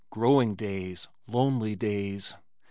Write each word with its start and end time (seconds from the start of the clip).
Growing 0.09 0.55
days! 0.55 1.07
Lonely 1.27 1.75
days! 1.75 2.33